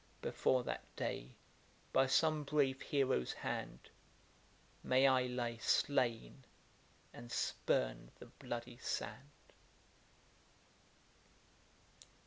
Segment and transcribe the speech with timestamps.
[0.23, 1.35] Before that day,
[1.93, 3.91] by some brave hero's hand
[4.83, 6.43] May I lie slain,
[7.13, 9.53] and spurn the bloody sand.